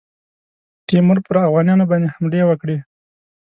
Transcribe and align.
تیمور 0.87 1.17
پر 1.25 1.35
اوغانیانو 1.45 1.85
باندي 1.89 2.07
حملې 2.13 2.41
وکړې. 2.47 2.77